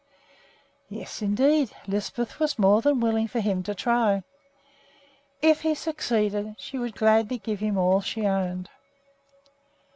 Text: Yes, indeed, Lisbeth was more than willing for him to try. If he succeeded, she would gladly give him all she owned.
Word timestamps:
Yes, 0.89 1.21
indeed, 1.21 1.75
Lisbeth 1.85 2.39
was 2.39 2.57
more 2.57 2.81
than 2.81 3.01
willing 3.01 3.27
for 3.27 3.39
him 3.39 3.61
to 3.61 3.75
try. 3.75 4.23
If 5.43 5.61
he 5.61 5.75
succeeded, 5.75 6.55
she 6.57 6.79
would 6.79 6.95
gladly 6.95 7.37
give 7.37 7.59
him 7.59 7.77
all 7.77 8.01
she 8.01 8.25
owned. 8.25 8.67